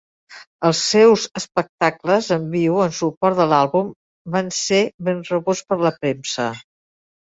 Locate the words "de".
3.43-3.49